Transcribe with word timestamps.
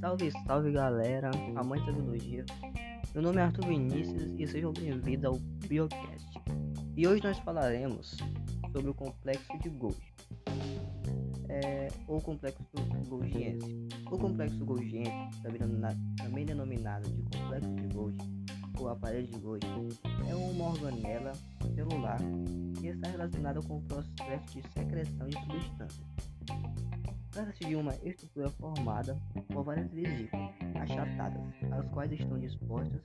Salve, 0.00 0.30
salve 0.46 0.72
galera, 0.72 1.30
amantes 1.56 1.86
da 1.86 1.92
biologia. 1.92 2.44
Meu 3.14 3.22
nome 3.22 3.38
é 3.38 3.44
Arthur 3.44 3.68
Vinícius 3.68 4.38
e 4.38 4.46
sejam 4.46 4.70
bem-vindos 4.74 5.24
ao 5.24 5.38
Biocast. 5.66 6.28
E 6.94 7.08
hoje 7.08 7.22
nós 7.24 7.38
falaremos 7.38 8.18
sobre 8.70 8.90
o 8.90 8.94
complexo 8.94 9.58
de 9.60 9.70
Golgi, 9.70 10.12
é, 11.48 11.88
ou 12.06 12.20
complexo 12.20 12.62
golgiense. 13.08 13.88
O 14.10 14.18
complexo 14.18 14.62
golgiense, 14.62 15.42
também 15.42 16.44
denominado 16.44 17.08
de 17.08 17.38
complexo 17.38 17.74
de 17.76 17.94
Golgi 17.94 18.31
ou 18.82 18.90
aparelho 18.90 19.26
de 19.26 19.38
Golgi, 19.38 19.66
é 20.28 20.34
uma 20.34 20.70
organela 20.70 21.32
celular 21.74 22.18
que 22.78 22.88
está 22.88 23.08
relacionada 23.08 23.60
com 23.62 23.78
o 23.78 23.82
processo 23.82 24.46
de 24.54 24.62
secreção 24.72 25.28
de 25.28 25.38
substâncias 25.40 26.12
Trata-se 27.32 27.64
de 27.64 27.76
uma 27.76 27.94
estrutura 28.04 28.50
formada 28.50 29.16
por 29.48 29.64
várias 29.64 29.90
vesículas 29.90 30.50
achatadas, 30.74 31.40
as 31.70 31.88
quais 31.88 32.12
estão 32.12 32.38
dispostas 32.38 33.00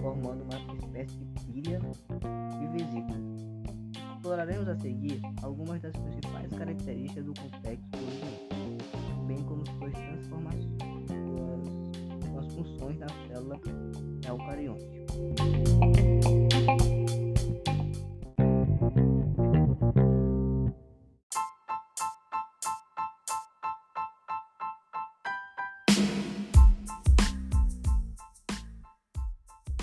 formando 0.00 0.42
uma 0.44 0.74
espécie 0.74 1.18
de 1.18 1.44
pilha 1.44 1.78
de 1.78 2.66
vesículas. 2.68 3.20
Exploraremos 4.14 4.68
a 4.68 4.76
seguir 4.76 5.20
algumas 5.42 5.82
das 5.82 5.92
principais 5.92 6.50
características 6.50 7.26
do 7.26 7.34
complexo 7.34 7.84
Golgi, 7.92 9.26
bem 9.26 9.44
como 9.44 9.66
suas 9.66 9.92
transformações, 9.92 10.64
suas 12.32 12.54
funções 12.54 12.98
na 12.98 13.08
célula 13.28 13.60
eucarionte. 14.28 14.84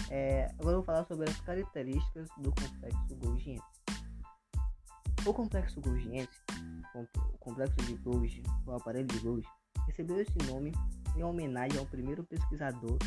É, 0.10 0.52
agora 0.60 0.76
eu 0.76 0.78
vou 0.78 0.84
falar 0.84 1.06
sobre 1.06 1.30
as 1.30 1.40
características 1.42 2.28
do 2.38 2.52
complexo 2.52 3.16
Golgiense. 3.16 3.64
O 5.26 5.34
complexo 5.34 5.82
Golgiense, 5.82 6.42
o 6.94 7.38
complexo 7.40 7.78
de 7.78 7.96
Golgi, 7.96 8.44
o 8.68 8.74
aparelho 8.74 9.08
de 9.08 9.20
Golgi, 9.20 9.48
recebeu 9.88 10.20
esse 10.20 10.38
nome 10.50 10.72
em 11.16 11.24
homenagem 11.24 11.80
ao 11.80 11.86
primeiro 11.86 12.24
pesquisador 12.24 12.98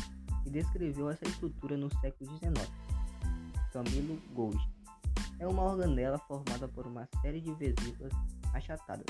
que 0.47 0.51
descreveu 0.51 1.09
essa 1.09 1.27
estrutura 1.27 1.75
no 1.75 1.89
século 1.99 2.31
XIX, 2.37 2.53
Camilo 3.73 4.17
Golgi. 4.33 4.71
É 5.39 5.45
uma 5.45 5.63
organela 5.63 6.17
formada 6.19 6.69
por 6.69 6.87
uma 6.87 7.05
série 7.21 7.41
de 7.41 7.53
vesículas 7.55 8.13
achatadas, 8.53 9.05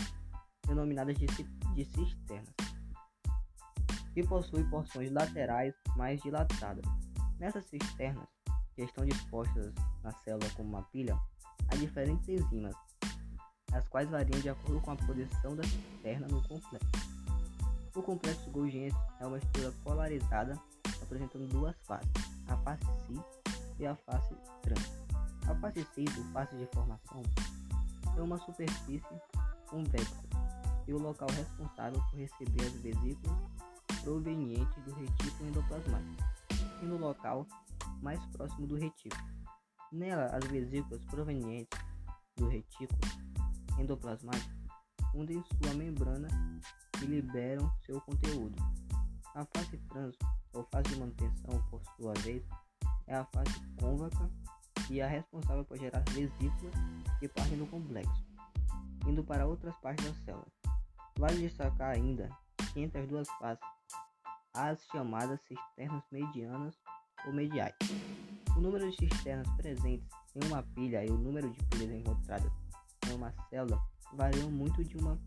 denominadas 0.65 1.15
de, 1.15 1.27
de 1.27 1.85
cisternas, 1.85 2.55
que 4.15 4.23
possui 4.23 4.63
porções 4.63 5.11
laterais 5.11 5.75
mais 5.95 6.19
dilatadas 6.21 6.83
Nessas 7.39 7.65
cisternas, 7.65 8.27
que 8.75 8.81
estão 8.81 9.05
dispostas 9.05 9.71
na 10.03 10.11
célula 10.23 10.49
como 10.55 10.69
uma 10.69 10.81
pilha, 10.91 11.15
há 11.67 11.75
diferentes 11.75 12.27
enzimas, 12.27 12.73
as 13.71 13.87
quais 13.89 14.09
variam 14.09 14.41
de 14.41 14.49
acordo 14.49 14.81
com 14.81 14.89
a 14.89 14.95
posição 14.95 15.55
da 15.55 15.63
cisterna 15.63 16.27
no 16.27 16.41
complexo. 16.47 16.89
O 17.95 18.01
complexo 18.01 18.49
Golgiense 18.49 18.97
é 19.19 19.27
uma 19.27 19.37
estrutura 19.37 19.71
polarizada, 19.83 20.59
apresentando 21.01 21.47
duas 21.47 21.75
faces, 21.83 22.11
a 22.47 22.57
face 22.57 22.85
cis 23.05 23.21
e 23.79 23.85
a 23.85 23.95
face 23.95 24.35
trans. 24.61 25.07
A 25.47 25.55
face 25.55 25.85
cis, 25.93 26.17
ou 26.17 26.23
face 26.33 26.55
de 26.57 26.65
formação, 26.67 27.21
é 28.17 28.21
uma 28.21 28.37
superfície 28.39 29.21
convexa 29.67 30.23
e 30.87 30.93
o 30.93 30.97
local 30.97 31.27
responsável 31.29 32.01
por 32.09 32.19
receber 32.19 32.65
as 32.65 32.73
vesículas 32.81 33.37
provenientes 34.03 34.83
do 34.83 34.93
retículo 34.93 35.49
endoplasmático 35.49 36.23
e 36.81 36.85
no 36.85 36.97
local 36.97 37.45
mais 38.01 38.23
próximo 38.27 38.67
do 38.67 38.75
retículo. 38.75 39.23
Nela, 39.91 40.25
as 40.27 40.45
vesículas 40.45 41.03
provenientes 41.05 41.79
do 42.35 42.47
retículo 42.47 42.99
endoplasmático 43.79 44.55
fundem 45.11 45.43
sua 45.43 45.73
membrana 45.73 46.27
e 47.01 47.05
liberam 47.05 47.71
seu 47.85 47.99
conteúdo. 48.01 48.55
A 49.35 49.45
fase 49.45 49.77
trans, 49.89 50.15
ou 50.53 50.63
fase 50.65 50.89
de 50.89 50.99
manutenção, 50.99 51.61
por 51.69 51.81
sua 51.95 52.13
vez, 52.23 52.43
é 53.07 53.15
a 53.15 53.25
fase 53.25 53.51
côncava 53.79 54.31
e 54.89 54.99
é 54.99 55.07
responsável 55.07 55.65
por 55.65 55.77
gerar 55.77 56.03
vesículas 56.11 56.73
que 57.19 57.27
partem 57.27 57.57
do 57.57 57.67
complexo, 57.67 58.25
indo 59.05 59.23
para 59.23 59.45
outras 59.45 59.75
partes 59.77 60.05
da 60.05 60.13
célula. 60.25 60.47
Vale 61.17 61.37
destacar 61.37 61.95
ainda 61.95 62.29
que 62.73 62.81
entre 62.81 63.01
as 63.01 63.07
duas 63.07 63.27
fases 63.39 63.63
as 64.57 64.83
chamadas 64.87 65.39
cisternas 65.47 66.03
medianas 66.11 66.75
ou 67.25 67.33
mediais. 67.33 67.75
O 68.55 68.59
número 68.59 68.89
de 68.89 68.97
cisternas 68.97 69.47
presentes 69.55 70.09
em 70.35 70.47
uma 70.47 70.63
pilha 70.63 71.05
e 71.05 71.09
o 71.09 71.17
número 71.17 71.49
de 71.49 71.63
pilhas 71.65 71.91
encontradas 71.91 72.51
em 73.07 73.13
uma 73.13 73.31
célula 73.49 73.79
variam 74.13 74.49
muito 74.49 74.83
de 74.83 74.97
uma 74.97 75.19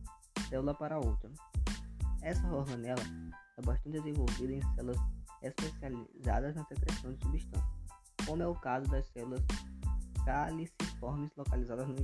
célula 0.48 0.74
para 0.74 0.98
outra. 0.98 1.30
Essa 2.22 2.46
organela 2.48 3.02
é 3.60 3.62
bastante 3.62 4.00
desenvolvida 4.00 4.52
em 4.54 4.74
células 4.74 4.98
especializadas 5.42 6.54
na 6.54 6.64
secreção 6.64 7.12
de 7.12 7.22
substâncias, 7.22 7.70
como 8.26 8.42
é 8.42 8.46
o 8.46 8.54
caso 8.54 8.90
das 8.90 9.06
células 9.08 9.42
caliciformes 10.24 11.30
localizadas 11.36 11.86
no, 11.86 11.94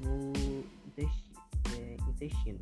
no 0.00 0.32
é, 1.76 1.96
intestino. 2.08 2.60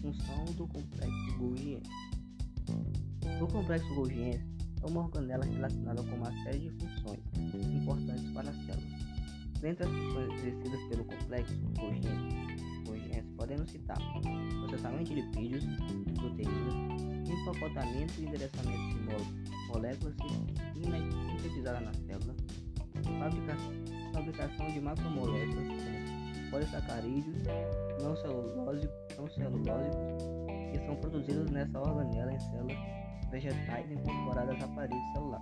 Função 0.00 0.44
do 0.56 0.66
complexo 0.66 1.38
Golgiense. 1.38 1.90
O 3.40 3.46
complexo 3.46 3.94
Golgiense 3.94 4.44
é 4.82 4.86
uma 4.86 5.02
organela 5.02 5.44
relacionada 5.44 6.02
com 6.02 6.16
uma 6.16 6.32
série 6.44 6.58
de 6.58 6.70
funções 6.70 7.20
importantes 7.72 8.30
para 8.32 8.50
a 8.50 8.52
célula. 8.52 8.98
Dentre 9.60 9.84
as 9.84 9.90
funções 9.90 10.32
exercidas 10.34 10.80
pelo 10.88 11.04
complexo 11.04 11.54
Golgiense, 11.78 12.50
podemos 13.36 13.70
citar 13.70 13.98
processamento 14.60 15.04
de 15.04 15.14
lipídios 15.14 15.64
proteínas, 16.14 16.74
empacotamento 17.28 18.12
e 18.18 18.26
endereçamento 18.26 18.98
de 18.98 19.68
moléculas 19.68 20.14
sintetizadas 20.74 21.82
na 21.82 21.94
célula, 21.94 22.34
fabricação, 23.18 23.72
fabricação 24.12 24.68
de 24.68 24.80
macromoléculas 24.80 25.68
como 25.68 26.50
polissacarídeos, 26.50 27.36
não 28.02 28.16
celulose 28.16 28.88
são 29.20 29.28
celulósicos 29.28 30.24
que 30.72 30.78
são 30.86 30.96
produzidos 30.96 31.50
nessa 31.50 31.78
organela 31.78 32.32
em 32.32 32.40
células 32.40 32.78
vegetais 33.30 33.90
incorporadas 33.90 34.62
à 34.62 34.68
parede 34.68 35.12
celular. 35.12 35.40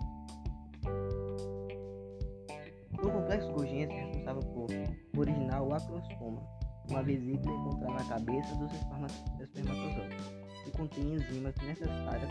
O 2.92 3.10
complexo 3.10 3.52
Golgi 3.52 3.82
é 3.82 3.86
responsável 3.86 4.42
por 4.42 5.20
originar 5.20 5.62
o 5.62 5.72
acrosoma, 5.72 6.42
uma 6.90 7.02
vesícula 7.02 7.54
encontrada 7.54 7.94
na 7.94 8.04
cabeça 8.08 8.54
dos 8.56 8.72
espermatozoides, 8.72 10.26
que 10.64 10.70
contém 10.72 11.14
enzimas 11.14 11.54
necessárias 11.56 12.30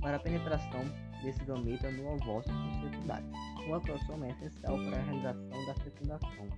para 0.00 0.16
a 0.16 0.20
penetração 0.20 0.80
desse 1.22 1.44
gameta 1.44 1.90
no 1.90 2.14
ovócito 2.14 2.54
secundário. 2.80 3.26
O 3.68 3.74
acrosoma 3.74 4.26
é 4.26 4.30
essencial 4.30 4.78
para 4.78 4.96
a 4.96 5.02
realização 5.02 5.66
da 5.66 5.74
fecundação. 5.74 6.48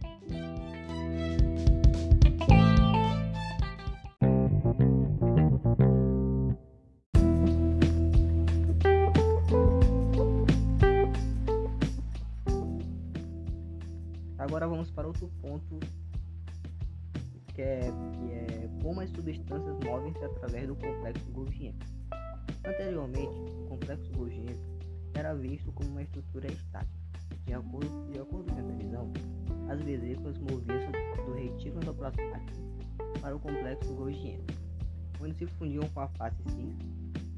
Agora 14.63 14.77
vamos 14.77 14.93
para 14.93 15.09
outro 15.09 15.29
ponto 15.41 15.81
que 17.53 17.63
é, 17.63 17.81
que 17.81 18.33
é 18.33 18.71
como 18.81 19.01
as 19.01 19.11
substâncias 19.11 19.77
movem-se 19.85 20.25
através 20.25 20.69
do 20.69 20.77
complexo 20.77 21.29
Golgiense. 21.33 21.81
Anteriormente, 22.65 23.41
o 23.65 23.67
complexo 23.71 24.09
Golgiense 24.13 24.63
era 25.15 25.35
visto 25.35 25.73
como 25.73 25.91
uma 25.91 26.03
estrutura 26.03 26.47
estática. 26.47 26.93
De 27.45 27.55
acordo, 27.55 28.13
de 28.13 28.21
acordo 28.21 28.53
com 28.53 28.59
a 28.61 28.73
visão, 28.77 29.13
as 29.69 29.83
vesículas 29.83 30.39
moviam-se 30.39 31.25
do 31.27 31.33
retículo 31.35 31.83
endoplasmático 31.83 32.63
para 33.21 33.35
o 33.35 33.41
complexo 33.41 33.93
Golgiense, 33.95 34.47
onde 35.21 35.35
se 35.35 35.47
fundiam 35.59 35.89
com 35.89 36.01
a 36.03 36.09
face 36.11 36.41
cis 36.51 36.77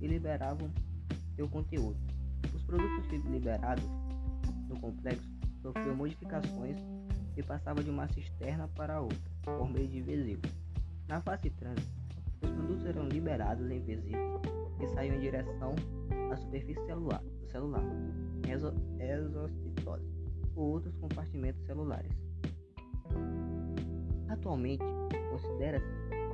e 0.03 0.07
liberavam 0.07 0.71
seu 1.37 1.49
conteúdo. 1.49 1.97
Os 2.55 2.63
produtos 2.65 3.11
liberados 3.25 3.85
do 4.69 4.79
complexo 4.79 5.27
sofreram 5.63 5.97
modificações 5.97 6.77
e 7.37 7.43
passava 7.43 7.83
de 7.83 7.91
uma 7.91 8.09
cisterna 8.09 8.69
para 8.69 9.01
outra, 9.01 9.19
por 9.43 9.69
meio 9.71 9.89
de 9.89 10.01
vesículas. 10.01 10.55
Na 11.09 11.21
fase 11.21 11.51
trânsito, 11.51 11.89
os 12.43 12.51
produtos 12.51 12.87
eram 12.87 13.09
liberados 13.09 13.71
em 13.71 13.81
vesículas 13.81 14.43
que 14.79 14.87
saíam 14.89 15.17
em 15.17 15.21
direção 15.21 15.75
à 16.33 16.37
superfície 16.37 16.85
celular, 16.87 17.23
do 17.23 17.47
celular, 17.47 17.83
exo, 18.49 18.75
exocitose 18.99 20.05
ou 20.57 20.73
outros 20.73 20.95
compartimentos 20.97 21.65
celulares. 21.65 22.13
Atualmente, 24.29 24.85
considera-se 25.31 25.87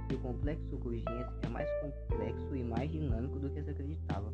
que 0.09 0.15
o 0.15 0.19
complexo 0.19 0.77
Golgi 0.79 1.05
é 1.43 1.49
mais 1.49 1.69
complexo 1.81 2.57
e 2.57 2.65
mais 2.65 2.91
dinâmico 2.91 3.39
do 3.39 3.51
que 3.51 3.63
se 3.63 3.71
acreditava, 3.71 4.33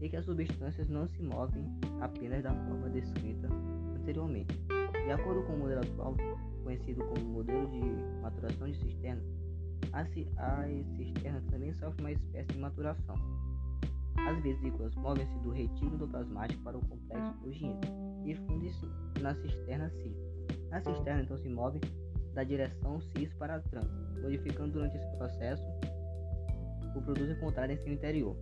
e 0.00 0.08
que 0.08 0.16
as 0.16 0.24
substâncias 0.24 0.88
não 0.88 1.06
se 1.08 1.22
movem 1.22 1.66
apenas 2.00 2.42
da 2.42 2.52
forma 2.52 2.90
descrita 2.90 3.48
anteriormente. 3.98 4.75
De 5.06 5.12
acordo 5.12 5.40
com 5.44 5.52
o 5.52 5.58
modelo 5.60 5.80
atual, 5.82 6.16
conhecido 6.64 7.04
como 7.04 7.24
modelo 7.26 7.70
de 7.70 7.80
maturação 8.20 8.68
de 8.68 8.76
cisterna, 8.76 9.22
as 9.92 10.08
cisternas 10.08 11.44
também 11.44 11.72
sofrem 11.74 12.00
uma 12.00 12.10
espécie 12.10 12.48
de 12.48 12.58
maturação. 12.58 13.14
As 14.28 14.42
vesículas 14.42 14.92
movem-se 14.96 15.38
do 15.44 15.50
retículo 15.50 16.08
plasmático 16.08 16.60
para 16.64 16.76
o 16.76 16.84
complexo 16.88 17.38
Golgi 17.40 17.70
e 18.24 18.34
fundem-se 18.34 18.84
na 19.20 19.32
cisterna 19.36 19.88
cística. 19.90 20.26
A 20.72 20.80
cisterna 20.80 21.22
então 21.22 21.38
se 21.38 21.48
move 21.48 21.78
da 22.34 22.42
direção 22.42 23.00
cis 23.00 23.32
para 23.34 23.60
trans, 23.60 23.86
modificando 24.20 24.72
durante 24.72 24.96
esse 24.96 25.16
processo 25.16 25.62
o 26.96 27.02
produto 27.02 27.30
encontrado 27.30 27.70
em 27.70 27.76
seu 27.76 27.92
interior. 27.92 28.36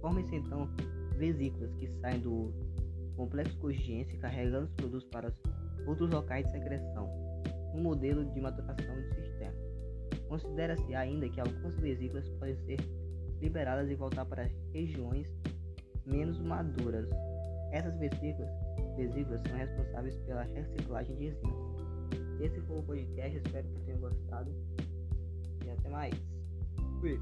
Formem-se 0.00 0.34
então 0.34 0.68
vesículas 1.16 1.72
que 1.76 1.86
saem 2.00 2.18
do 2.18 2.52
complexo 3.14 3.56
cogiense 3.58 4.16
carregando 4.16 4.64
os 4.64 4.72
produtos 4.72 5.08
para 5.10 5.30
outros 5.86 6.10
locais 6.10 6.46
de 6.46 6.52
secreção, 6.52 7.08
um 7.74 7.82
modelo 7.82 8.24
de 8.24 8.40
maturação 8.40 8.94
de 9.00 9.14
cisterna. 9.14 9.58
Considera-se 10.28 10.94
ainda 10.94 11.28
que 11.28 11.40
algumas 11.40 11.74
vesículas 11.76 12.28
podem 12.38 12.56
ser 12.66 12.78
liberadas 13.40 13.90
e 13.90 13.94
voltar 13.94 14.24
para 14.24 14.48
regiões 14.72 15.28
menos 16.06 16.40
maduras. 16.40 17.08
Essas 17.70 17.96
vesículas, 17.98 18.50
vesículas 18.96 19.42
são 19.42 19.56
responsáveis 19.56 20.16
pela 20.26 20.42
reciclagem 20.42 21.16
de 21.16 21.26
enzimas. 21.26 21.72
Esse 22.40 22.60
foi 22.62 22.78
o 22.78 22.82
podcast, 22.82 23.36
espero 23.36 23.68
que 23.68 23.80
tenham 23.80 24.00
gostado. 24.00 24.50
E 25.64 25.70
até 25.70 25.88
mais. 25.88 26.14
Fui. 27.00 27.18